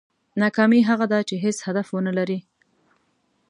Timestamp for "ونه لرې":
1.91-2.39